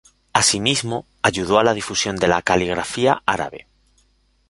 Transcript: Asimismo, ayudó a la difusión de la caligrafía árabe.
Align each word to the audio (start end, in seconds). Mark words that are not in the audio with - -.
Asimismo, 0.33 1.05
ayudó 1.21 1.59
a 1.59 1.63
la 1.63 1.75
difusión 1.75 2.15
de 2.15 2.27
la 2.27 2.41
caligrafía 2.41 3.21
árabe. 3.23 3.67